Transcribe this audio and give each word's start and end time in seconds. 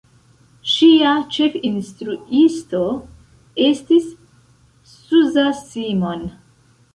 Ŝia 0.75 1.09
ĉefinstruisto 1.35 2.81
estis 3.67 4.09
Zsuzsa 4.95 5.47
Simon. 5.61 6.27